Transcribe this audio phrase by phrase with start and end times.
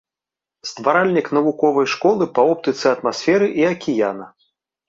[0.69, 4.25] Стваральнік навуковай школы па оптыцы атмасферы і акіяна.